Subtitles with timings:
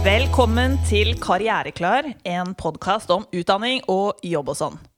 [0.03, 4.92] Velkommen til Karriereklar, en podkast om utdanning og jobb og sånn.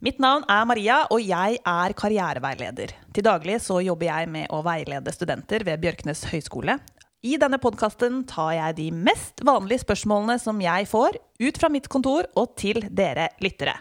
[0.00, 2.94] Mitt navn er Maria, og jeg er karriereveileder.
[3.12, 6.78] Til daglig så jobber jeg med å veilede studenter ved Bjørknes høgskole.
[7.20, 11.90] I denne podkasten tar jeg de mest vanlige spørsmålene som jeg får, ut fra mitt
[11.92, 13.74] kontor og til dere lyttere.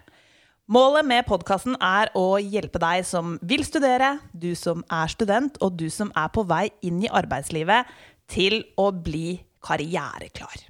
[0.67, 5.80] Målet med podkasten er å hjelpe deg som vil studere, du som er student, og
[5.80, 7.88] du som er på vei inn i arbeidslivet,
[8.27, 10.69] til å bli karriereklar.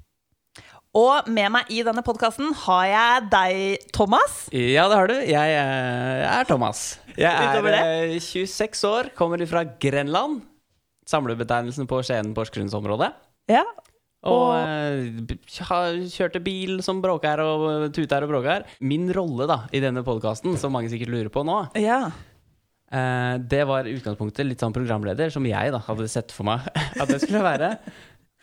[0.97, 4.47] Og med meg i denne podkasten har jeg deg, Thomas.
[4.49, 5.17] Ja, det har du.
[5.21, 6.79] Jeg eh, er Thomas.
[7.13, 10.39] Jeg er eh, 26 år, kommer fra Grenland.
[11.09, 13.11] Samlebetegnelsen på Skien-Porsgrunnsområdet.
[13.53, 13.61] Ja.
[14.25, 15.37] Og Og- eh,
[16.09, 18.65] kjørte bil som bråker og tuter og bråker.
[18.81, 22.01] Min rolle da, i denne podkasten, som mange sikkert lurer på nå, ja.
[22.91, 26.65] eh, det var i utgangspunktet litt sånn programleder, som jeg da hadde sett for meg
[27.01, 27.75] at det skulle være.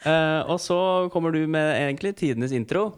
[0.06, 0.78] Eh, og så
[1.12, 2.88] kommer du med egentlig tidenes intro,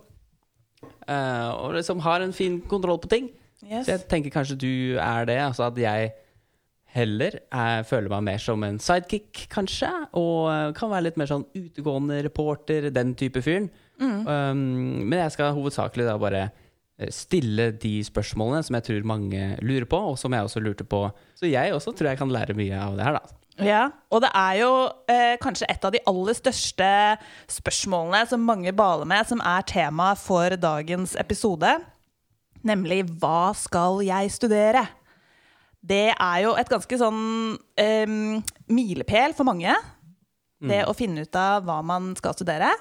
[1.08, 3.30] uh, og liksom har en fin kontroll på ting.
[3.64, 3.86] Yes.
[3.86, 6.12] Så jeg tenker kanskje du er det, altså at jeg
[6.96, 11.30] heller jeg føler meg mer som en sidekick, kanskje, og eh, kan være litt mer
[11.30, 13.68] sånn utegående reporter, den type fyren.
[13.98, 19.50] Um, men jeg skal hovedsakelig da bare eh, stille de spørsmålene som jeg tror mange
[19.60, 21.04] lurer på, og som jeg også lurte på.
[21.38, 23.38] Så jeg også tror jeg kan lære mye av det her, da.
[23.64, 24.70] Ja, og det er jo
[25.10, 26.88] eh, kanskje et av de aller største
[27.50, 31.72] spørsmålene som mange baler med, som er tema for dagens episode.
[32.66, 34.84] Nemlig hva skal jeg studere?
[35.78, 37.20] Det er jo et ganske sånn
[37.78, 38.06] eh,
[38.70, 39.74] milepæl for mange.
[40.58, 42.72] Det å finne ut av hva man skal studere.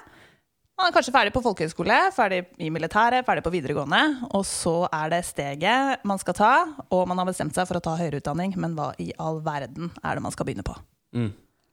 [0.78, 4.28] Man er kanskje ferdig på folkehøyskole, ferdig i militæret, ferdig på videregående.
[4.30, 6.50] Og så er det steget man skal ta,
[6.94, 8.54] og man har bestemt seg for å ta høyere utdanning.
[8.62, 10.76] Men hva i all verden er det man skal begynne på?
[11.18, 11.32] Mm.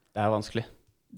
[0.09, 0.66] Det er vanskelig.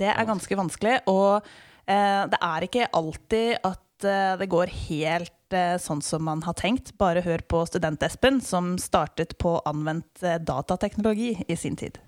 [0.04, 1.48] Det er ganske vanskelig, og
[1.88, 6.60] eh, det er ikke alltid at eh, det går helt eh, sånn som man har
[6.60, 6.92] tenkt.
[7.00, 12.04] Bare hør på student-Espen, som startet på anvendt eh, datateknologi i sin tid.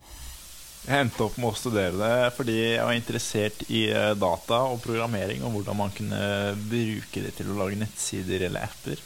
[0.79, 4.79] Jeg endte opp med å studere det fordi jeg var interessert i eh, data og
[4.83, 6.21] programmering, og hvordan man kunne
[6.69, 9.03] bruke det til å lage nettsider eller apper.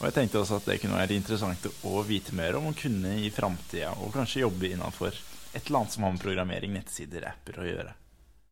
[0.00, 3.18] Og jeg tenkte også at det kunne være interessant å vite mer om, og kunne
[3.20, 5.12] i framtida og kanskje jobbe innafor
[5.52, 7.94] et eller annet som har med programmering, nettsider, apper å gjøre.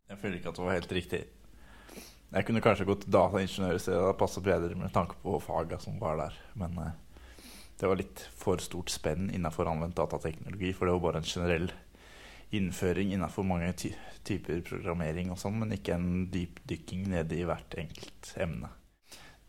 [0.08, 1.24] Jeg føler ikke at det var helt riktig.
[2.28, 5.80] Jeg kunne kanskje gått dataingeniør i stedet, det hadde passet bedre med tanke på faga
[5.80, 6.36] som var der.
[6.60, 7.42] Men eh,
[7.80, 11.70] det var litt for stort spenn innafor anvendt datateknologi, for det var bare en generell
[12.54, 13.92] innføring innenfor mange ty
[14.28, 18.68] typer programmering og sånn, men ikke en dypdykking nede i hvert enkelt emne.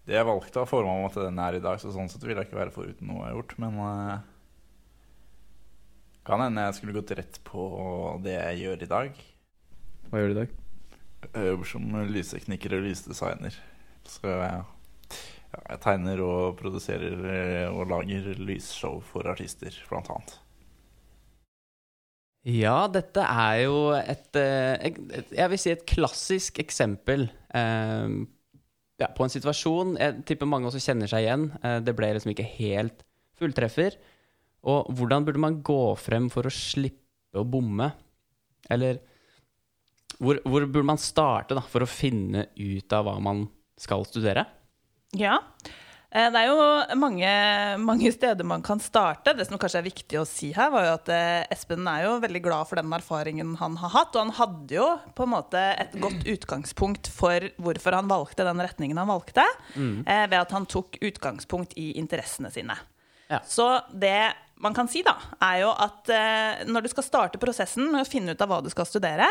[0.08, 2.38] Det jeg valgte, har forma meg til den er i dag, så sånn sett vil
[2.38, 3.56] jeg ikke være foruten noe jeg har gjort.
[3.62, 4.16] Men uh,
[6.26, 7.68] kan hende jeg skulle gått rett på
[8.24, 9.22] det jeg gjør i dag.
[10.10, 10.58] Hva gjør du i dag?
[11.28, 13.60] Jeg jobber som lystekniker og lysdesigner.
[14.10, 14.64] Så ja,
[15.60, 20.38] jeg tegner og produserer eh, og lager lysshow for artister, blant annet.
[22.48, 24.14] Ja, dette er jo eh,
[24.88, 28.14] et Jeg vil si et klassisk eksempel eh,
[29.00, 31.50] ja, på en situasjon jeg tipper mange også kjenner seg igjen.
[31.64, 33.04] Eh, det ble liksom ikke helt
[33.40, 33.96] fulltreffer.
[34.68, 37.92] Og hvordan burde man gå frem for å slippe å bomme?
[38.72, 39.00] Eller
[40.20, 43.46] hvor, hvor burde man starte da, for å finne ut av hva man
[43.80, 44.44] skal studere?
[45.16, 45.38] Ja.
[45.40, 47.32] Eh, Det er jo mange,
[47.86, 49.36] mange steder man kan starte.
[49.38, 52.16] Det som kanskje er viktig å si her, var jo at eh, Espen er jo
[52.24, 54.16] veldig glad for den erfaringen han har hatt.
[54.16, 58.66] Og han hadde jo på en måte et godt utgangspunkt for hvorfor han valgte den
[58.66, 60.00] retningen han valgte, mm.
[60.02, 62.80] ved at han tok utgangspunkt i interessene sine.
[63.30, 63.44] Ja.
[63.46, 67.88] Så det man kan si, da, er jo at eh, når du skal starte prosessen
[67.94, 69.28] med å finne ut av hva du skal studere,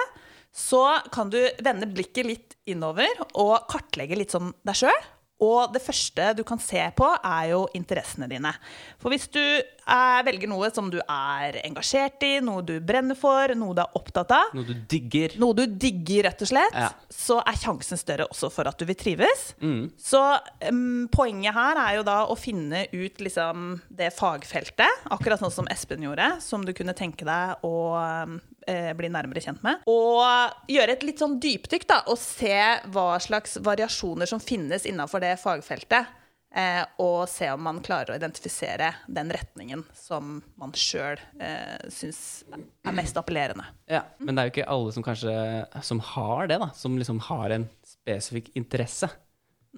[0.55, 0.83] så
[1.13, 5.09] kan du vende blikket litt innover og kartlegge litt sånn deg sjøl.
[5.45, 8.51] Og det første du kan se på, er jo interessene dine.
[8.99, 13.55] For hvis du eh, velger noe som du er engasjert i, noe du brenner for,
[13.55, 15.37] noe du er opptatt av, Noe du digger?
[15.39, 16.89] noe du digger, rett og slett, Ja.
[17.15, 19.53] så er sjansen større også for at du vil trives.
[19.63, 19.93] Mm.
[19.95, 20.25] Så
[20.73, 25.71] um, poenget her er jo da å finne ut liksom det fagfeltet, akkurat sånn som
[25.71, 29.83] Espen gjorde, som du kunne tenke deg å em, eh, bli nærmere kjent med.
[29.91, 32.55] Og gjøre et litt sånn dypdykk, da, og se
[32.93, 36.15] hva slags variasjoner som finnes innafor det fagfeltet.
[36.49, 42.47] Eh, og se om man klarer å identifisere den retningen som man sjøl eh, syns
[42.49, 43.67] er mest appellerende.
[43.91, 45.35] Ja, Men det er jo ikke alle som kanskje
[45.85, 46.71] som har det, da.
[46.77, 49.11] Som liksom har en spesifikk interesse.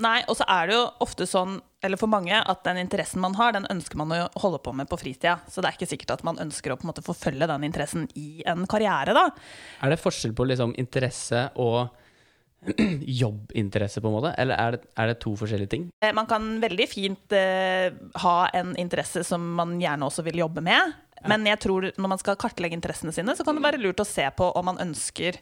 [0.00, 3.34] Nei, og så er det jo ofte sånn, eller for mange, at den interessen man
[3.34, 5.40] har, den ønsker man å holde på med på fritida.
[5.50, 8.06] Så det er ikke sikkert at man ønsker å på en måte forfølge den interessen
[8.14, 9.26] i en karriere, da.
[9.82, 11.90] Er det forskjell på liksom interesse og
[13.22, 14.32] jobbinteresse, på en måte?
[14.38, 15.86] Eller er det, er det to forskjellige ting?
[16.04, 17.90] Eh, Man kan veldig fint eh,
[18.22, 20.96] ha en interesse som man gjerne også vil jobbe med.
[21.28, 24.08] Men jeg tror når man skal kartlegge interessene sine, så kan det være lurt å
[24.08, 25.36] se på om man ønsker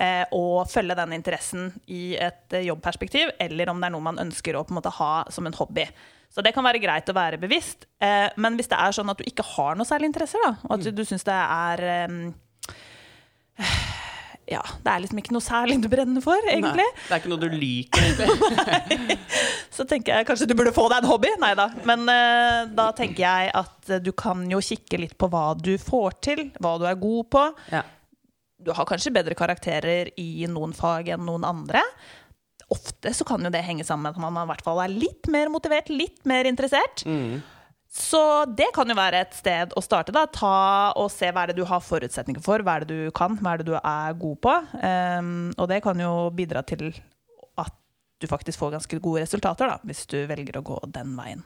[0.00, 4.20] eh, å følge den interessen i et eh, jobbperspektiv, eller om det er noe man
[4.22, 5.86] ønsker å på en måte ha som en hobby.
[6.32, 7.84] Så det kan være greit å være bevisst.
[8.00, 10.78] Eh, men hvis det er sånn at du ikke har noe særlig interesse, da, og
[10.78, 12.08] at du, du syns det er eh,
[14.52, 16.84] ja, det er liksom ikke noe særlig du brenner for, egentlig.
[16.88, 18.08] Nei, det er ikke noe du liker,
[18.88, 19.18] egentlig.
[19.76, 21.30] Så tenker jeg kanskje du burde få deg en hobby.
[21.40, 21.68] Nei da.
[21.88, 26.18] Men eh, da tenker jeg at du kan jo kikke litt på hva du får
[26.24, 27.44] til, hva du er god på.
[27.72, 27.84] Ja.
[28.62, 31.82] Du har kanskje bedre karakterer i noen fag enn noen andre.
[32.72, 35.28] Ofte så kan jo det henge sammen med at man i hvert fall er litt
[35.32, 37.04] mer motivert, litt mer interessert.
[37.04, 37.42] Mm.
[37.92, 40.14] Så det kan jo være et sted å starte.
[40.16, 43.10] da, Ta og Se hva er det du har forutsetninger for, hva er det du
[43.12, 44.54] kan, hva er det du er god på.
[44.80, 46.88] Um, og det kan jo bidra til
[47.60, 47.74] at
[48.22, 51.44] du faktisk får ganske gode resultater, da, hvis du velger å gå den veien.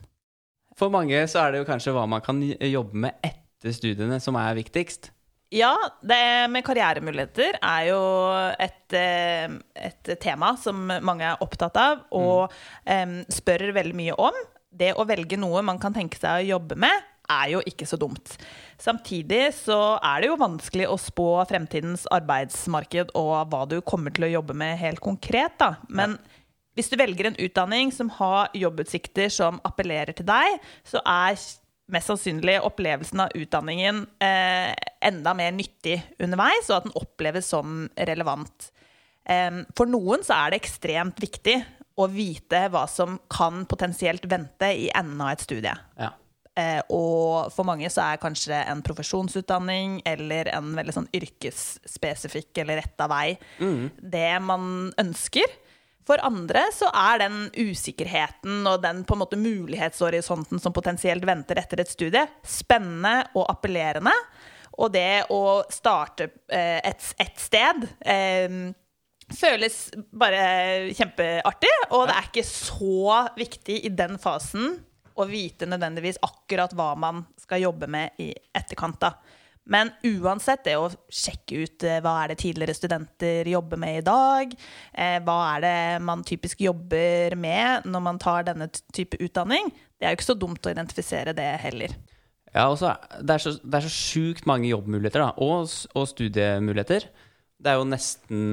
[0.78, 4.38] For mange så er det jo kanskje hva man kan jobbe med etter studiene, som
[4.38, 5.10] er viktigst.
[5.56, 5.72] Ja,
[6.04, 8.00] det med karrieremuligheter er jo
[8.60, 9.48] et, eh,
[9.88, 12.52] et tema som mange er opptatt av og
[12.84, 14.36] em, spør veldig mye om.
[14.68, 17.96] Det å velge noe man kan tenke seg å jobbe med, er jo ikke så
[17.98, 18.36] dumt.
[18.78, 24.28] Samtidig så er det jo vanskelig å spå fremtidens arbeidsmarked og hva du kommer til
[24.28, 25.76] å jobbe med helt konkret, da.
[25.88, 26.18] Men
[26.76, 31.40] hvis du velger en utdanning som har jobbutsikter som appellerer til deg, så er
[31.92, 34.72] mest sannsynlig opplevelsen av utdanningen eh,
[35.06, 38.70] enda mer nyttig underveis, og at den oppleves som relevant.
[39.28, 41.60] Eh, for noen så er det ekstremt viktig
[41.96, 45.74] å vite hva som kan potensielt vente i enden av et studie.
[46.00, 46.12] Ja.
[46.56, 52.80] Eh, og for mange så er kanskje en profesjonsutdanning eller en veldig sånn yrkesspesifikk eller
[52.80, 53.36] retta vei
[54.00, 55.52] det man ønsker.
[56.06, 61.58] For andre så er den usikkerheten og den på en måte mulighetshorisonten som potensielt venter
[61.58, 64.14] etter et studie, spennende og appellerende.
[64.76, 68.58] Og det å starte eh, et, et sted eh,
[69.34, 69.78] føles
[70.14, 70.42] bare
[70.94, 71.72] kjempeartig.
[71.90, 74.76] Og det er ikke så viktig i den fasen
[75.16, 79.00] å vite nødvendigvis akkurat hva man skal jobbe med i etterkant.
[79.00, 79.14] da.
[79.66, 84.04] Men uansett, det å sjekke ut eh, hva er det tidligere studenter jobber med i
[84.06, 84.52] dag,
[84.94, 90.06] eh, hva er det man typisk jobber med når man tar denne type utdanning, det
[90.06, 91.96] er jo ikke så dumt å identifisere det heller.
[92.52, 95.66] Ja, også, det er så, det så sjukt mange jobbmuligheter, da, og,
[95.98, 97.08] og studiemuligheter.
[97.56, 98.46] Det er jo nesten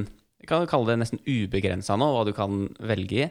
[0.43, 3.27] Vi kan kalle det nesten ubegrensa nå, hva du kan velge i.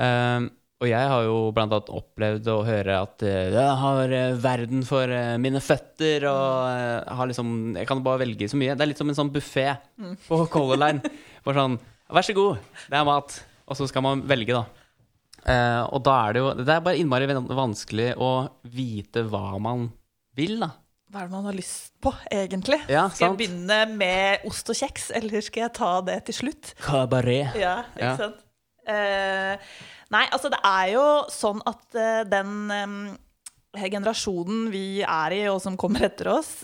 [0.00, 0.46] Ehm,
[0.78, 4.84] og jeg har jo blant annet opplevd å høre at eh, jeg har eh, verden
[4.86, 8.76] for eh, mine føtter, og har liksom Jeg kan bare velge så mye.
[8.78, 9.72] Det er litt som en sånn buffé
[10.28, 11.14] på Color Line.
[11.46, 11.78] Bare sånn
[12.08, 13.34] Vær så god, det er mat.
[13.68, 14.64] Og så skal man velge, da.
[15.44, 18.30] Eh, og da er det jo Det er bare innmari vanskelig å
[18.64, 19.88] vite hva man
[20.38, 20.70] vil, da.
[21.08, 22.78] Hva er det man har lyst på, egentlig?
[22.92, 26.74] Ja, skal jeg begynne med ost og kjeks, eller skal jeg ta det til slutt?
[26.84, 27.56] Kabaret.
[27.56, 28.16] Ja, ikke Ja.
[28.20, 28.44] sant?
[28.88, 29.72] Eh,
[30.14, 35.60] nei, altså det er jo sånn at eh, den eh, generasjonen vi er i, og
[35.64, 36.62] som kommer etter oss,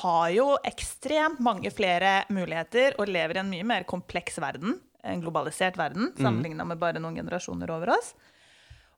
[0.00, 5.20] har jo ekstremt mange flere muligheter og lever i en mye mer kompleks verden, en
[5.20, 8.14] globalisert verden, sammenligna med bare noen generasjoner over oss.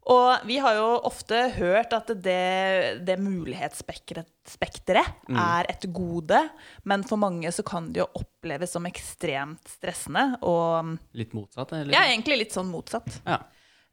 [0.07, 5.39] Og vi har jo ofte hørt at det, det mulighetsspekteret mm.
[5.43, 6.39] er et gode,
[6.87, 10.39] men for mange så kan det jo oppleves som ekstremt stressende.
[10.47, 11.91] Og Litt motsatt, eller?
[11.97, 13.19] ja, egentlig litt sånn motsatt.
[13.27, 13.41] Ja.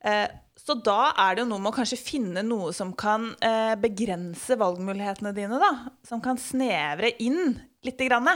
[0.06, 0.30] Eh,
[0.60, 4.54] så da er det jo noe med å kanskje finne noe som kan eh, begrense
[4.60, 5.98] valgmulighetene dine, da.
[6.06, 8.30] Som kan snevre inn lite grann.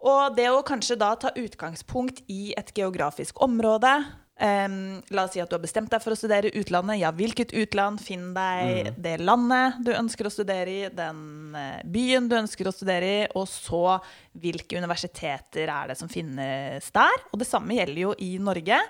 [0.00, 3.92] Og det å kanskje da ta utgangspunkt i et geografisk område.
[4.40, 4.68] Eh,
[5.14, 7.00] la oss si at du har bestemt deg for å studere i utlandet.
[7.02, 8.02] Ja, hvilket utland?
[8.04, 12.74] Finn deg det landet du ønsker å studere i, den eh, byen du ønsker å
[12.74, 13.98] studere i, og så
[14.40, 17.24] hvilke universiteter er det som finnes der.
[17.30, 18.80] Og det samme gjelder jo i Norge.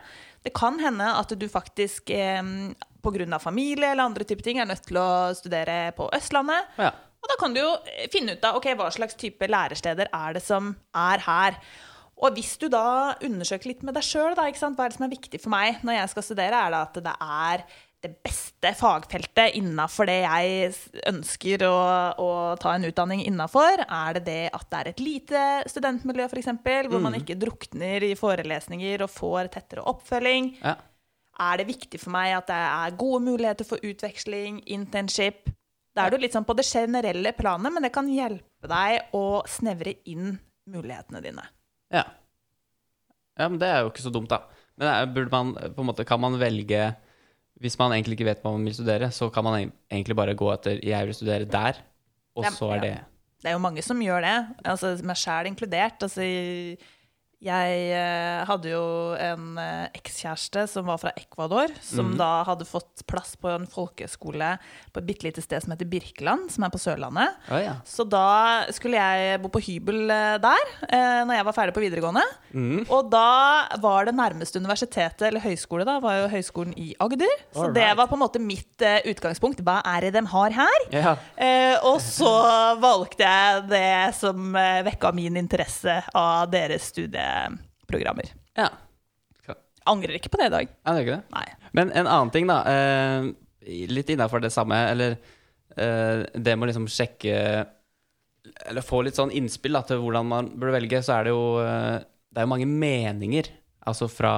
[0.40, 2.73] Det kan hende at du faktisk um,
[3.04, 3.38] pga.
[3.38, 6.73] familie eller andre typer ting er nødt til å studere på Østlandet.
[6.80, 6.95] Ja.
[7.21, 7.71] Og da kan du jo
[8.12, 11.59] finne ut av okay, hva slags type læresteder er det som er her.
[12.21, 15.41] Og hvis du da undersøker litt med deg sjøl, hva er det som er viktig
[15.41, 17.65] for meg når jeg skal studere, er det at det er
[18.00, 20.71] det beste fagfeltet innafor det jeg
[21.11, 21.77] ønsker å,
[22.17, 22.29] å
[22.61, 23.85] ta en utdanning innafor?
[23.85, 26.49] Er det det at det er et lite studentmiljø, f.eks.,
[26.89, 30.55] hvor man ikke drukner i forelesninger og får tettere oppfølging?
[30.62, 30.79] Ja.
[31.41, 35.49] Er det viktig for meg at det er gode muligheter for utveksling, internship?
[35.97, 39.43] Da er du litt sånn på det generelle planet, men det kan hjelpe deg å
[39.49, 40.37] snevre inn
[40.71, 41.45] mulighetene dine.
[41.91, 42.05] Ja.
[43.39, 44.45] ja, men det er jo ikke så dumt, da.
[44.81, 46.95] Men burde man, på en måte, kan man velge
[47.61, 50.47] Hvis man egentlig ikke vet hva man vil studere, så kan man egentlig bare gå
[50.55, 51.83] etter 'jeg vil studere der',
[52.35, 52.95] og så er det
[53.43, 56.03] Det er jo mange som gjør det, altså meg sjæl inkludert.
[56.03, 56.23] Altså,
[57.41, 58.85] jeg eh, hadde jo
[59.17, 62.19] en eh, ekskjæreste som var fra Ecuador, som mm.
[62.21, 64.51] da hadde fått plass på en folkeskole
[64.93, 67.39] på et bitte lite sted som heter Birkeland, som er på Sørlandet.
[67.49, 67.79] Oh, ja.
[67.89, 71.85] Så da skulle jeg bo på hybel eh, der eh, når jeg var ferdig på
[71.87, 72.27] videregående.
[72.53, 72.85] Mm.
[72.93, 77.33] Og da var det nærmeste universitetet, eller høyskole, da, var jo høyskolen i Agder.
[77.57, 79.65] Så det var på en måte mitt eh, utgangspunkt.
[79.65, 80.87] Hva er det de har her?
[80.93, 81.17] ja.
[81.41, 82.29] Eh, og så
[82.83, 84.53] valgte jeg det som
[84.85, 86.85] vekka min interesse av deres
[87.31, 88.33] studieprogrammer.
[88.59, 88.71] ja.
[89.89, 90.69] Angrer ikke på det i dag.
[90.69, 91.35] Ja, det er ikke det?
[91.35, 91.71] Nei.
[91.73, 92.59] Men en annen ting, da.
[92.69, 93.29] Eh,
[93.91, 97.39] litt innafor det samme, eller eh, det med å liksom sjekke
[98.69, 101.43] Eller få litt sånn innspill da, til hvordan man burde velge, så er det jo
[101.65, 101.97] eh,
[102.29, 103.49] Det er jo mange meninger.
[103.89, 104.35] Altså fra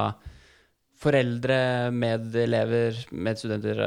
[1.03, 3.83] foreldre, medelever, medstudenter,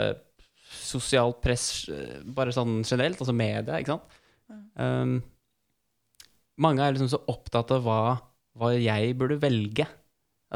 [0.68, 1.88] sosialt press,
[2.36, 4.18] bare sånn generelt, altså media, ikke sant.
[4.76, 5.14] Um,
[6.60, 8.00] mange er liksom så opptatt av hva,
[8.56, 9.86] hva jeg burde velge.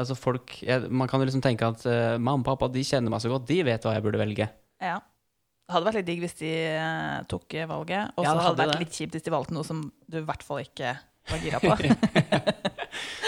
[0.01, 3.11] Altså folk, jeg, Man kan jo liksom tenke at uh, mamma og pappa de kjenner
[3.11, 4.47] meg så godt, de vet hva jeg burde velge.
[4.81, 4.97] Ja.
[5.01, 8.11] Det hadde vært litt digg hvis de uh, tok eh, valget.
[8.15, 10.19] Og så Ja, hadde, hadde det vært litt kjipt hvis de valgte noe som du
[10.19, 10.95] i hvert fall ikke
[11.31, 11.75] var gira på.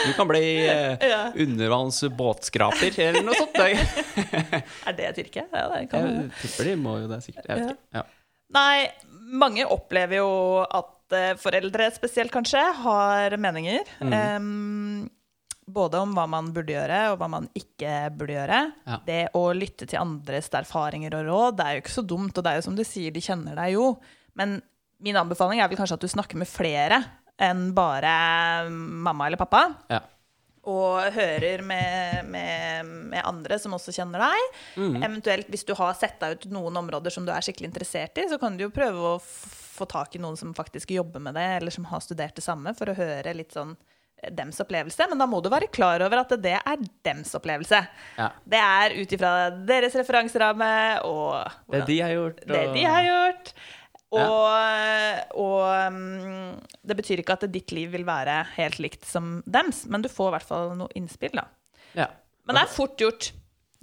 [0.04, 1.20] Du kan bli uh, ja.
[1.40, 3.56] undervannsbåtskraper eller noe sånt.
[4.90, 5.46] Er det et yrke?
[5.48, 7.48] Ja, det kan jeg tipper de må jo det, sikkert.
[7.48, 8.02] Jeg vet ikke.
[8.02, 8.04] Ja.
[8.54, 8.76] Nei,
[9.40, 10.34] mange opplever jo
[10.68, 10.93] at
[11.42, 13.88] foreldre spesielt kanskje har meninger.
[14.02, 14.14] Mm.
[14.14, 15.10] Um,
[15.66, 18.60] både om hva man burde gjøre, og hva man ikke burde gjøre.
[18.88, 19.00] Ja.
[19.08, 22.38] Det å lytte til andres erfaringer og råd, det er jo ikke så dumt.
[22.38, 23.90] Og det er jo som du sier, de kjenner deg jo.
[24.40, 24.60] Men
[25.04, 27.02] min anbefaling er vel kanskje at du snakker med flere
[27.44, 29.66] enn bare mamma eller pappa.
[29.92, 30.04] Ja.
[30.70, 34.62] Og hører med, med, med andre som også kjenner deg.
[34.80, 35.02] Mm.
[35.02, 38.30] Eventuelt hvis du har sett deg ut noen områder som du er skikkelig interessert i,
[38.32, 39.20] så kan du jo prøve å
[39.74, 42.76] få tak i noen som faktisk jobber med det, eller som har studert det samme,
[42.78, 43.76] for å høre litt sånn
[44.22, 45.08] eh, dems opplevelse.
[45.12, 47.84] Men da må du være klar over at det er dems opplevelse.
[48.20, 48.32] Ja.
[48.46, 49.34] Det er ut ifra
[49.68, 50.74] deres referanseramme
[51.10, 51.40] og
[51.74, 52.44] Det de har gjort.
[52.48, 53.56] det de har gjort.
[54.14, 54.26] Ja.
[54.30, 56.50] Og, og mm,
[56.86, 60.30] det betyr ikke at ditt liv vil være helt likt som dems, men du får
[60.30, 61.48] i hvert fall noe innspill, da.
[61.98, 62.12] Ja.
[62.46, 63.32] Men det er fort gjort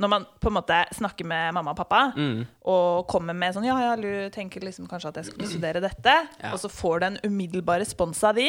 [0.01, 2.47] når man på en måte snakker med mamma og pappa Mm.
[2.73, 6.15] og kommer med sånn Ja, ja, du tenker liksom kanskje at jeg skulle studere dette.
[6.41, 6.53] Ja.
[6.55, 8.49] Og så får du en umiddelbar respons av de.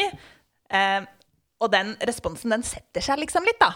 [0.72, 1.01] Eh,
[1.62, 3.74] og den responsen, den setter seg liksom litt, da.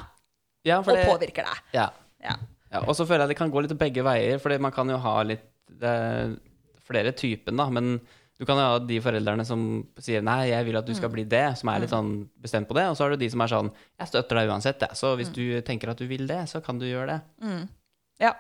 [0.66, 1.64] ja, Og det, påvirker deg.
[1.74, 1.90] ja.
[2.24, 2.36] Ja.
[2.72, 4.98] Ja, og så føler jeg det kan gå litt begge veier, Fordi man kan jo
[4.98, 6.32] ha litt det er
[6.88, 7.70] flere typen, da.
[7.70, 8.00] Men
[8.36, 11.56] du kan ha de foreldrene som sier 'nei, jeg vil at du skal bli det',
[11.56, 12.84] som er litt sånn bestemt på det.
[12.90, 14.92] Og så har du de som er sånn 'jeg støtter deg uansett', jeg.
[14.92, 17.22] så hvis du tenker at du vil det, så kan du gjøre det.
[17.42, 17.70] Mm.
[18.20, 18.34] Ja.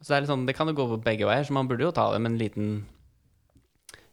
[0.00, 1.90] Så det er litt sånn, det kan jo gå begge veier, så man burde jo
[1.90, 2.86] ta det med en liten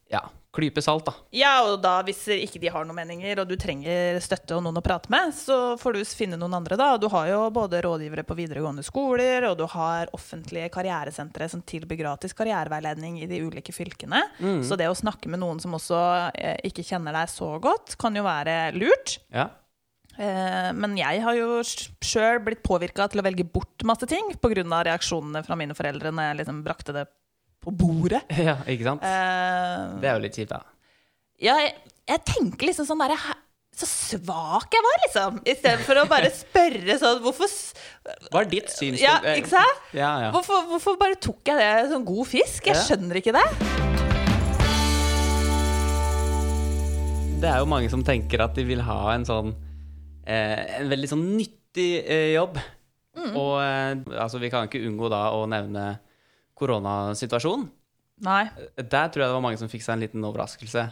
[0.10, 0.22] ja,
[0.56, 1.14] klype salt, da.
[1.36, 4.80] Ja, og da hvis ikke de har noen meninger, og du trenger støtte og noen
[4.80, 6.94] å prate med, så får du finne noen andre, da.
[7.02, 12.02] Du har jo både rådgivere på videregående skoler, og du har offentlige karrieresentre som tilbyr
[12.04, 14.24] gratis karriereveiledning i de ulike fylkene.
[14.40, 14.64] Mm.
[14.66, 16.02] Så det å snakke med noen som også
[16.34, 19.20] eh, ikke kjenner deg så godt, kan jo være lurt.
[19.36, 19.50] Ja.
[20.16, 24.64] Eh, men jeg har jo sjøl blitt påvirka til å velge bort masse ting pga.
[24.88, 27.06] reaksjonene fra mine foreldre når jeg liksom brakte det
[27.64, 28.24] på bordet.
[28.48, 29.02] ja, ikke sant?
[29.06, 30.62] Uh, Det er jo litt kjipt, da.
[31.42, 31.74] ja, jeg,
[32.10, 33.18] jeg tenker liksom sånn derre
[33.76, 35.40] Så svak jeg var, liksom.
[35.52, 37.50] Istedenfor å bare spørre sånn Hvorfor
[38.32, 39.04] Hva er ditt synspunkt?
[39.04, 39.82] Ja, ikke sant?
[39.98, 40.30] Ja, ja.
[40.36, 42.70] Hvorfor, hvorfor bare tok jeg det som god fisk?
[42.72, 43.46] Jeg skjønner ikke det.
[47.36, 49.52] Det er jo mange som tenker at de vil ha en sånn
[50.26, 52.58] eh, En veldig sånn nyttig eh, jobb.
[53.36, 55.84] Og eh, altså, vi kan ikke unngå da å nevne
[56.60, 57.68] koronasituasjonen.
[58.26, 58.46] Nei.
[58.80, 60.86] Der tror jeg det var mange som fikk seg en liten overraskelse.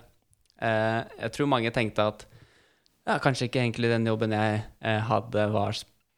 [0.63, 2.25] Eh, jeg tror mange tenkte at
[3.07, 5.73] ja, kanskje ikke egentlig den jobben jeg eh, hadde, var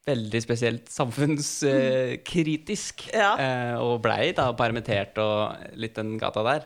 [0.05, 3.05] veldig spesielt samfunnskritisk.
[3.15, 3.31] Ja.
[3.39, 6.61] Eh, og blei da permittert og litt den gata der.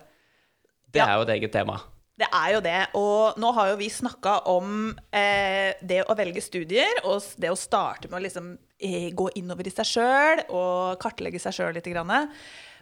[0.89, 1.07] Det Ja.
[1.11, 1.77] er jo et eget tema.
[2.19, 2.79] Det er jo det.
[2.99, 7.55] Og nå har jo vi snakka om eh, det å velge studier, og det å
[7.55, 8.49] starte med å liksom
[8.81, 11.87] eh, gå innover i seg sjøl og kartlegge seg sjøl litt.
[11.87, 12.27] Grann.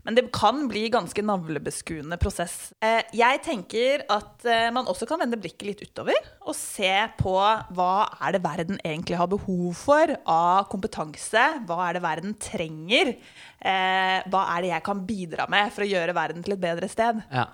[0.07, 2.71] Men det kan bli ganske navlebeskuende prosess.
[2.79, 6.15] Eh, jeg tenker at eh, man også kan vende blikket litt utover
[6.47, 7.91] og se på hva
[8.23, 11.43] er det verden egentlig har behov for av kompetanse?
[11.67, 13.17] Hva er det verden trenger?
[13.59, 16.87] Eh, hva er det jeg kan bidra med for å gjøre verden til et bedre
[16.87, 17.19] sted?
[17.27, 17.49] Ja.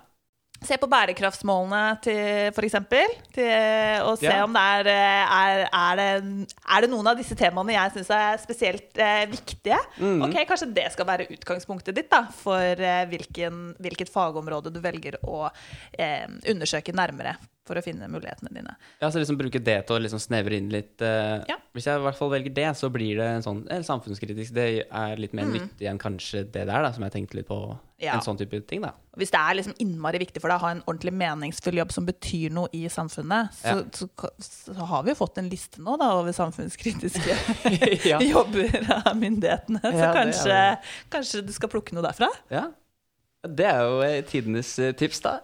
[0.64, 3.14] Se på bærekraftsmålene, til, eksempel.
[4.08, 4.42] Og se Ja.
[4.46, 8.38] om det er, er, er, det, er det noen av disse temaene jeg syns er
[8.42, 9.78] spesielt eh, viktige.
[10.24, 15.20] Ok, Kanskje det skal være utgangspunktet ditt da, for eh, hvilken, hvilket fagområde du velger
[15.28, 15.46] å
[15.98, 18.74] eh, undersøke nærmere for å finne mulighetene dine.
[19.00, 21.56] Ja, så liksom bruke det til å liksom snevre inn litt Uh, Ja.
[21.74, 24.52] Hvis jeg i hvert fall velger det, så blir det en sånn samfunnskritisk.
[24.54, 27.56] Det er litt mer nyttig enn kanskje det der, da, som jeg tenkte litt på.
[27.98, 28.14] Ja.
[28.14, 28.92] En sånn type ting, da.
[29.18, 32.06] Hvis det er liksom innmari viktig for deg å ha en ordentlig meningsfull jobb som
[32.06, 33.82] betyr noe i samfunnet, så, Ja.
[33.96, 37.38] så, så har vi jo fått en liste nå da, over samfunnskritiske
[38.34, 39.82] jobber av myndighetene.
[39.82, 40.60] Så kanskje,
[41.10, 42.30] kanskje du skal plukke noe derfra?
[42.54, 42.68] Ja.
[43.44, 45.40] Det er jo eh, tidenes eh, tips, da.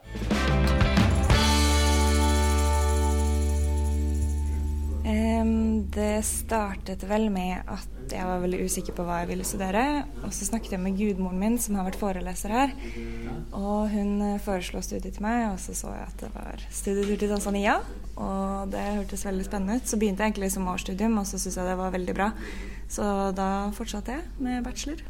[5.95, 9.85] Det startet vel med at jeg var veldig usikker på hva jeg ville studere.
[10.25, 12.75] Og så snakket jeg med gudmoren min, som har vært foreleser her.
[13.57, 17.21] Og hun eh, foreslo studiet til meg, og så så jeg at det var studietur
[17.21, 17.79] til Tanzania.
[18.21, 19.88] Og det hørtes veldig spennende ut.
[19.88, 22.31] Så begynte jeg egentlig som årsstudium, og så syntes jeg det var veldig bra.
[22.90, 23.07] Så
[23.38, 25.02] da fortsatte jeg med bachelor.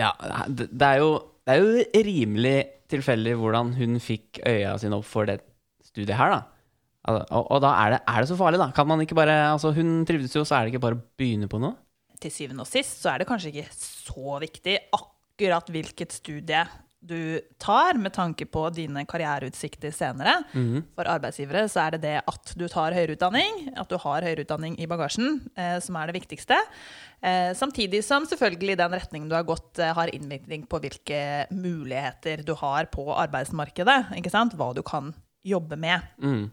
[0.00, 0.10] Ja,
[0.48, 1.12] det er jo,
[1.46, 2.58] det er jo rimelig
[2.92, 5.40] tilfeldig hvordan hun fikk øya sine opp for det
[5.84, 6.42] studiet her, da.
[7.10, 8.70] Og, og da er det, er det så farlig, da?
[8.74, 11.50] Kan man ikke bare Altså, hun trivdes jo, så er det ikke bare å begynne
[11.50, 11.74] på noe?
[12.22, 16.62] Til syvende og sist så er det kanskje ikke så viktig akkurat hvilket studie
[17.02, 20.36] du tar, med tanke på dine karriereutsikter senere.
[20.94, 24.44] For arbeidsgivere så er det det at du tar høyere utdanning, at du har høyere
[24.46, 26.60] utdanning i bagasjen, eh, som er det viktigste.
[27.18, 32.46] Eh, samtidig som selvfølgelig den retningen du har gått, eh, har innvirkning på hvilke muligheter
[32.46, 34.14] du har på arbeidsmarkedet.
[34.22, 34.54] Ikke sant?
[34.54, 36.06] Hva du kan jobbe med.
[36.22, 36.52] Mm.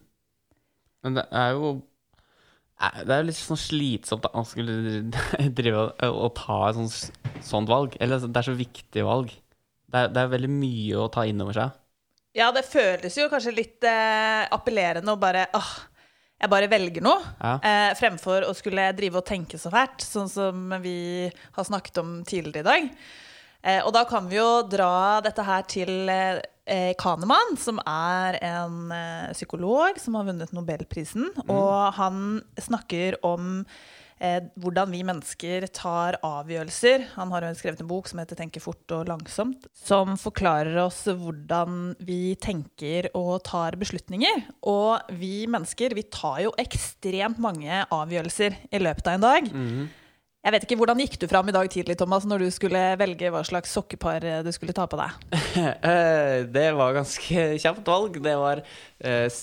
[1.06, 1.70] Men det er jo
[2.82, 5.04] eh, Det er jo litt sånn slitsomt at man skulle
[5.60, 7.96] drive og, ta et sånt, sånt valg.
[8.04, 9.32] Eller det er så viktig valg.
[9.90, 11.78] Det er, det er veldig mye å ta inn over seg.
[12.38, 15.72] Ja, det føles jo kanskje litt eh, appellerende å bare åh,
[16.40, 17.56] jeg bare velger noe, Ja.
[17.66, 21.26] eh, fremfor å skulle drive og tenke så fælt, sånn som vi
[21.58, 22.92] har snakket om tidligere i dag.
[23.66, 25.90] Eh, og da kan vi jo dra dette her til
[26.70, 31.32] eh, Kahneman, som er en eh, psykolog som har vunnet Nobelprisen.
[31.50, 33.66] Og han snakker om
[34.20, 37.08] eh, hvordan vi mennesker tar avgjørelser.
[37.18, 41.06] Han har jo skrevet en bok som heter 'Tenke fort og langsomt', som forklarer oss
[41.06, 44.46] hvordan vi tenker og tar beslutninger.
[44.64, 49.52] Og vi mennesker vi tar jo ekstremt mange avgjørelser i løpet av en dag.
[50.40, 53.32] Jeg vet ikke, Hvordan gikk du fram i dag tidlig Thomas, når du skulle velge
[53.34, 55.18] hva slags sokkepar eh, du skulle ta på deg?
[55.60, 58.16] Eh, det var ganske kjapt valg.
[58.24, 58.62] Det var
[59.04, 59.40] eh,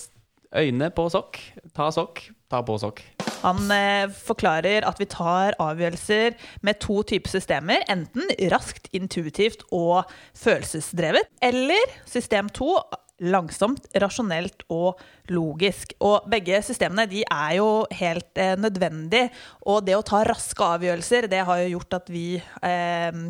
[0.57, 1.37] øyne på sokk,
[1.77, 3.03] ta sokk, ta på sokk.
[3.43, 3.69] Han
[4.17, 6.33] forklarer at vi tar avgjørelser
[6.65, 7.83] med to typer systemer.
[7.91, 11.29] Enten raskt, intuitivt og følelsesdrevet.
[11.45, 12.73] Eller system to,
[13.23, 14.99] langsomt, rasjonelt og
[15.33, 15.95] logisk.
[16.05, 19.31] Og begge systemene de er jo helt eh, nødvendige.
[19.65, 23.21] Og det å ta raske avgjørelser, det har jo gjort at vi eh,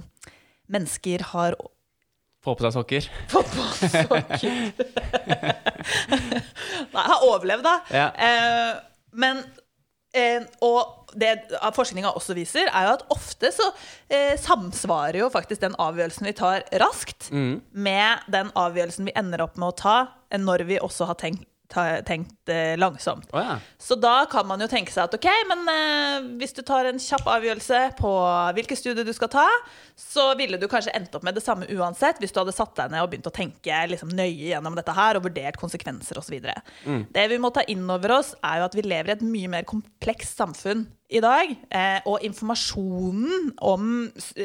[0.68, 1.60] mennesker har
[2.48, 3.08] Få på seg sokker.
[3.34, 4.60] Få på sokker.
[6.94, 7.74] Nei, har overlevd, da.
[7.92, 8.06] Ja.
[8.14, 8.78] Eh,
[9.20, 9.42] men
[10.16, 11.32] eh, Og det
[11.76, 13.68] forskninga også viser, er jo at ofte så
[14.10, 17.62] eh, samsvarer jo faktisk den avgjørelsen vi tar raskt, Mm.
[17.74, 19.98] med den avgjørelsen vi ender opp med å ta
[20.32, 23.28] eh, når vi også har tenkt, tenkt eh, langsomt.
[23.34, 23.58] Oh, ja.
[23.78, 27.02] Så da kan man jo tenke seg at ok, men eh, hvis du tar en
[27.02, 28.12] kjapp avgjørelse på
[28.58, 29.46] hvilke studier du skal ta,
[29.98, 32.94] så ville du kanskje endt opp med det samme uansett hvis du hadde satt deg
[32.94, 36.38] ned og begynt å tenke liksom, nøye gjennom dette her og vurdert konsekvenser osv.
[36.86, 37.08] Mm.
[37.14, 39.52] Det vi må ta inn over oss, er jo at vi lever i et mye
[39.58, 41.52] mer komplekst samfunn i dag.
[41.52, 43.92] Eh, og informasjonen om,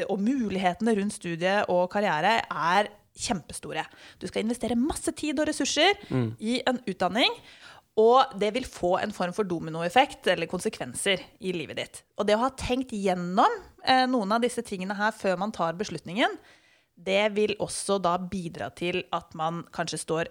[0.09, 3.85] om mulighetene rundt studie og karriere er kjempestore.
[4.19, 5.99] Du skal investere masse tid og ressurser
[6.41, 7.35] i en utdanning.
[8.01, 11.99] Og det vil få en form for dominoeffekt eller konsekvenser i livet ditt.
[12.17, 13.53] Og det å ha tenkt gjennom
[13.85, 16.39] eh, noen av disse tingene her før man tar beslutningen,
[16.97, 20.31] det vil også da bidra til at man kanskje står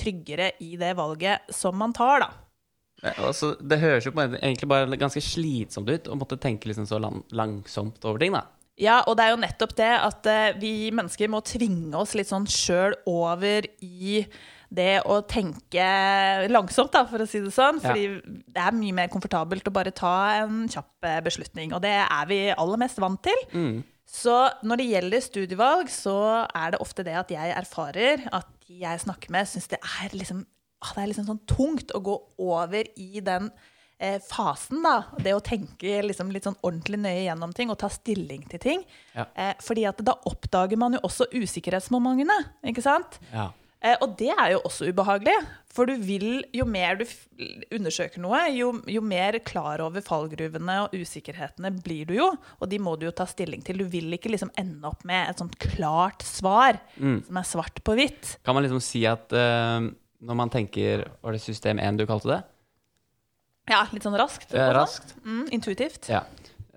[0.00, 2.30] tryggere i det valget som man tar, da.
[3.02, 7.00] Ja, Altså, det høres jo egentlig bare ganske slitsomt ut å måtte tenke liksom så
[7.00, 8.46] lang langsomt over ting, da.
[8.80, 12.30] Ja, og det er jo nettopp det at eh, vi mennesker må tvinge oss litt
[12.30, 14.22] sånn sjøl over i
[14.70, 15.84] det å tenke
[16.48, 17.80] langsomt, da, for å si det sånn.
[17.82, 17.90] Ja.
[17.90, 21.74] Fordi det er mye mer komfortabelt å bare ta en kjapp eh, beslutning.
[21.76, 23.42] Og det er vi aller mest vant til.
[23.52, 23.80] Mm.
[24.10, 26.16] Så når det gjelder studievalg, så
[26.46, 30.16] er det ofte det at jeg erfarer at de jeg snakker med, syns det er
[30.16, 30.42] liksom,
[30.82, 33.50] ah, det er liksom sånn tungt å gå over i den
[34.00, 34.96] eh, fasen, da.
[35.20, 38.84] Det å tenke liksom litt sånn ordentlig nøye gjennom ting og ta stilling til ting.
[39.14, 39.28] Ja.
[39.34, 42.38] Eh, fordi at da oppdager man jo også usikkerhetsmomentene,
[42.72, 43.20] ikke sant?
[43.34, 43.50] Ja.
[43.80, 45.36] Eh, og det er jo også ubehagelig.
[45.70, 47.04] For du vil, jo mer du
[47.76, 52.26] undersøker noe, jo, jo mer klar over fallgruvene og usikkerhetene blir du jo.
[52.58, 53.80] Og de må du jo ta stilling til.
[53.80, 57.96] Du vil ikke liksom ende opp med et sånt klart svar som er svart på
[57.96, 58.34] hvitt.
[58.44, 59.78] Kan man liksom si at uh,
[60.20, 62.40] når man tenker Var det system 1 du kalte det?
[63.68, 64.54] Ja, litt sånn raskt.
[64.54, 65.14] Eh, raskt.
[65.24, 66.08] Mm, intuitivt.
[66.10, 66.24] Ja.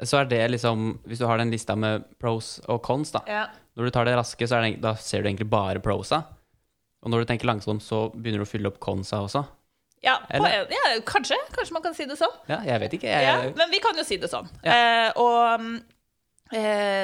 [0.04, 3.22] Så er det liksom Hvis du har den lista med pros og cons, da.
[3.30, 3.48] Ja.
[3.78, 6.24] Når du tar det raske, så det, da ser du egentlig bare prosa.
[7.04, 9.44] Og når du tenker langsomt, så begynner du å fylle opp consa også.
[10.04, 11.38] Ja, på, ja, kanskje.
[11.56, 12.34] Kanskje man kan si det sånn.
[12.50, 13.08] Ja, jeg vet ikke.
[13.08, 14.50] Jeg, Ja, men vi kan jo si det sånn.
[14.66, 14.76] Ja.
[14.76, 15.78] Eh, og mm,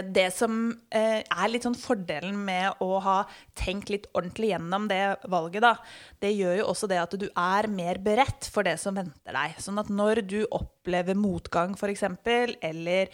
[0.05, 0.59] det som
[0.93, 3.17] eh, er litt sånn fordelen med å ha
[3.57, 5.73] tenkt litt ordentlig gjennom det valget, da,
[6.21, 9.57] det gjør jo også det at du er mer beredt for det som venter deg.
[9.63, 12.05] Sånn at når du opplever motgang, f.eks.,
[12.62, 13.09] eller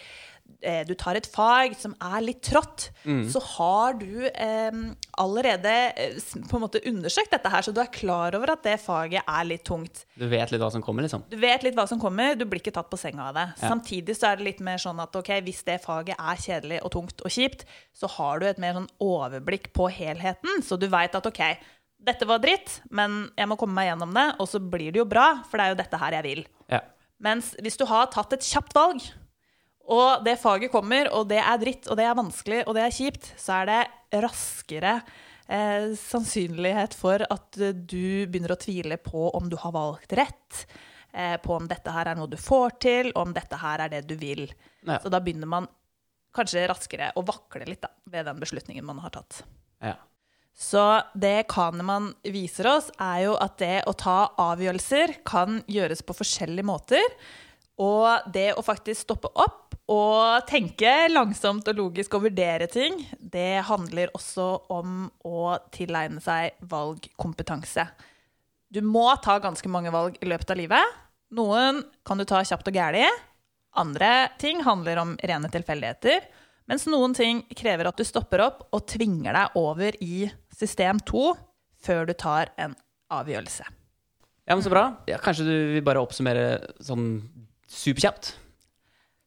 [0.61, 2.89] eh, du tar et fag som er litt trått,
[3.31, 4.81] så har du eh,
[5.21, 6.17] allerede eh,
[6.49, 9.47] på en måte undersøkt dette her, så du er klar over at det faget er
[9.47, 10.03] litt tungt.
[10.19, 11.25] Du vet litt hva som kommer, liksom.
[11.31, 13.45] Du vet litt hva som kommer, du blir ikke tatt på senga av det.
[13.59, 13.71] Ja.
[13.73, 16.93] Samtidig så er det litt mer sånn at ok, hvis det faget er kjedelig og
[16.97, 21.15] tungt og kjipt, så har du et mer sånn overblikk på helheten, så du veit
[21.17, 21.43] at ok,
[22.05, 25.07] dette var dritt, men jeg må komme meg gjennom det, og så blir det jo
[25.09, 26.43] bra, for det er jo dette her jeg vil.
[26.71, 26.81] Ja.
[27.23, 29.01] Mens hvis du har tatt et kjapt valg,
[29.85, 32.95] og det faget kommer, og det er dritt, og det er vanskelig, og det er
[32.95, 34.95] kjipt, så er det raskere
[35.47, 40.65] eh, sannsynlighet for at du begynner å tvile på om du har valgt rett,
[41.13, 43.93] eh, på om dette her er noe du får til, og om dette her er
[43.93, 44.47] det du vil.
[44.87, 44.97] Ja.
[45.03, 45.69] Så da begynner man
[46.35, 49.43] kanskje raskere å vakle litt da, ved den beslutningen man har tatt.
[49.85, 49.95] ja.
[50.55, 50.81] Så
[51.19, 56.63] det Kaneman viser oss, er jo at det å ta avgjørelser kan gjøres på forskjellige
[56.63, 57.03] måter.
[57.81, 63.65] Og det å faktisk stoppe opp og tenke langsomt og logisk og vurdere ting, det
[63.67, 67.85] handler også om å tilegne seg valgkompetanse.
[68.71, 70.95] Du må ta ganske mange valg i løpet av livet.
[71.35, 73.05] Noen kan du ta kjapt og gæli.
[73.77, 76.25] Andre ting handler om rene tilfeldigheter.
[76.65, 81.25] Mens noen ting krever at du stopper opp og tvinger deg over i system 2
[81.85, 82.73] før du tar en
[83.13, 83.65] avgjørelse.
[84.47, 84.87] ja, men så bra.
[85.05, 87.19] Ja, kanskje du vil bare oppsummere sånn
[87.67, 88.33] superkjapt?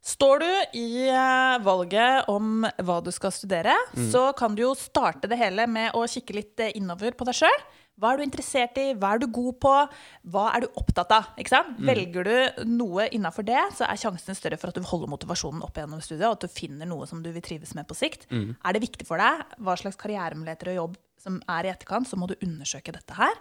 [0.09, 3.75] Står du i eh, valget om hva du skal studere,
[4.13, 7.37] så kan du jo starte det hele med å kikke litt eh, innover på deg
[7.43, 7.59] sjøl.
[7.99, 8.93] Hva er du interessert i?
[8.95, 9.73] Hva er du god på?
[10.31, 11.33] Hva er du opptatt av?
[11.37, 11.81] Ikke sant?
[11.83, 15.77] Velger du noe innafor det, så er sjansen større for at du holder motivasjonen opp
[15.77, 18.29] gjennom studiet, og at du finner noe som du vil trives med på sikt.
[18.31, 22.15] Er det viktig for deg hva slags karrieremuligheter og jobb som er i etterkant, så
[22.17, 23.35] må du undersøke dette her.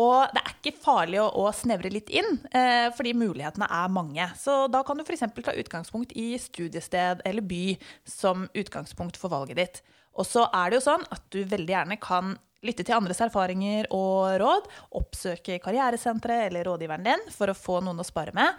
[0.00, 4.26] Og det er ikke farlig å, å snevre litt inn, eh, fordi mulighetene er mange.
[4.40, 5.26] Så da kan du f.eks.
[5.44, 7.64] ta utgangspunkt i studiested eller by
[8.08, 9.82] som utgangspunkt for valget ditt.
[10.16, 13.86] Og så er det jo sånn at du veldig gjerne kan lytte til andres erfaringer
[13.96, 14.66] og råd,
[14.98, 18.58] oppsøke karrieresenteret eller rådgiveren din for å få noen å spare med.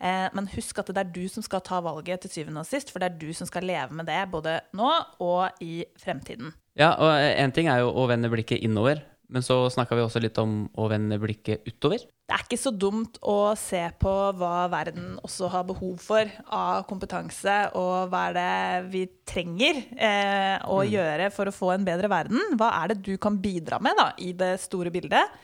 [0.00, 2.92] Eh, Men husk at det er du som skal ta valget til syvende og sist,
[2.92, 6.52] for det er du som skal leve med det både nå og i fremtiden.
[6.80, 9.02] Ja, og én ting er jo å vende blikket innover,
[9.32, 12.02] men så snakka vi også litt om å vende blikket utover.
[12.28, 16.84] Det er ikke så dumt å se på hva verden også har behov for av
[16.88, 22.10] kompetanse, og hva er det vi trenger eh, å gjøre for å få en bedre
[22.12, 22.56] verden.
[22.60, 25.40] Hva er det du kan bidra med da, i det store bildet?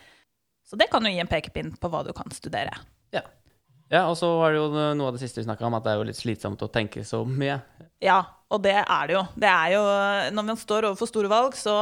[0.68, 2.77] Så det kan jo gi en pekepinn på hva du kan studere.
[3.14, 3.24] Ja.
[3.88, 5.94] ja, og så var det jo noe av det siste vi snakka om, at det
[5.94, 7.57] er jo litt slitsomt å tenke så mye.
[8.05, 8.20] Ja,
[8.53, 9.24] og det er det jo.
[9.40, 9.83] Det er jo
[10.37, 11.72] når man står overfor store valg, så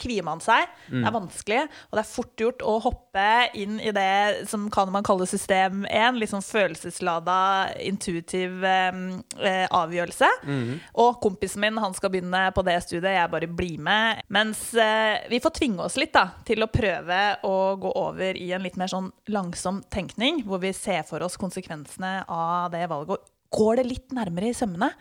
[0.00, 0.68] kvier man seg.
[0.90, 3.26] Det er vanskelig, og det er fort gjort å hoppe
[3.58, 7.38] inn i det som kan man kalle system 1, litt sånn følelseslada,
[7.84, 9.96] intuitiv eh, avgjørelse.
[9.96, 10.80] avgjørelse.
[11.02, 14.22] Og kompisen min han skal begynne på det studiet, jeg bare blir med.
[14.32, 18.50] Mens eh, vi får tvinge oss litt da, til å prøve å gå over i
[18.56, 23.16] en litt mer sånn langsom tenkning, hvor vi ser for oss konsekvensene av det valget,
[23.16, 24.92] og går det litt nærmere i sømmene.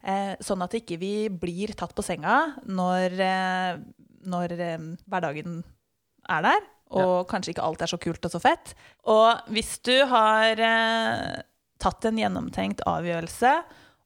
[0.00, 3.80] Eh, sånn at ikke vi blir tatt på senga når, eh,
[4.30, 5.60] når eh, hverdagen
[6.30, 8.72] er der, og kanskje ikke alt er så kult og så fett.
[9.10, 11.42] Og hvis du har eh,
[11.80, 13.54] tatt en gjennomtenkt avgjørelse,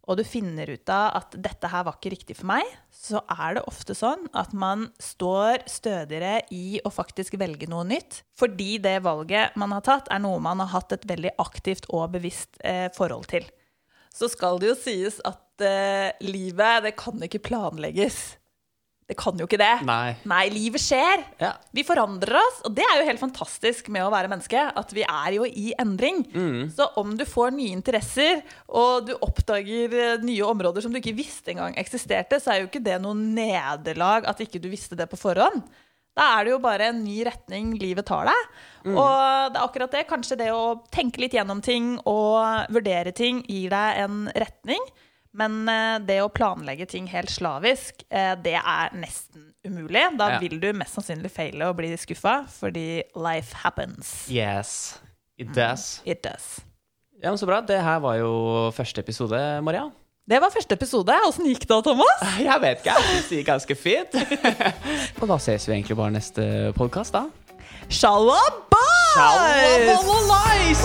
[0.04, 3.56] og du finner ut av at dette her var ikke riktig for meg, så er
[3.56, 8.20] det ofte sånn at man står stødigere i å faktisk velge noe nytt.
[8.36, 12.12] Fordi det valget man har tatt, er noe man har hatt et veldig aktivt og
[12.18, 13.48] bevisst eh, forhold til.
[14.14, 18.36] så skal det jo sies at eh, livet, det kan ikke planlegges.
[19.04, 19.72] Det kan jo ikke det.
[19.84, 20.14] Nei.
[20.30, 21.20] Nei, livet skjer.
[21.42, 21.50] Ja.
[21.76, 24.62] Vi forandrer oss, og det er jo helt fantastisk med å være menneske.
[24.80, 26.22] At vi er jo i endring.
[26.72, 28.40] Så om du får nye interesser,
[28.72, 32.70] og du oppdager eh, nye områder som du ikke visste engang eksisterte, så er jo
[32.70, 35.60] ikke det noe nederlag at ikke du visste det på forhånd.
[36.14, 38.50] Da er det jo bare en ny retning livet tar deg.
[38.86, 40.04] Og det er akkurat det.
[40.08, 44.80] Kanskje det å tenke litt gjennom ting og vurdere ting gir deg en retning.
[45.34, 50.04] Men eh, det å planlegge ting helt slavisk, eh, det er nesten umulig.
[50.18, 54.14] Da vil du mest sannsynlig feile og bli skuffa, fordi life happens.
[54.30, 54.94] Yes.
[55.36, 56.00] It does.
[56.06, 56.60] It does.
[57.22, 57.60] Ja, men Så bra.
[57.60, 59.90] Det her var jo første episode, Maria.
[60.28, 61.12] Det var første episode.
[61.28, 62.22] Åssen gikk det, Thomas?
[62.48, 62.94] Jeg vet ikke.
[63.28, 64.14] Det gikk ganske fint.
[65.20, 67.26] Og da ses vi egentlig bare neste podkast, da.
[67.88, 69.18] Shalabais!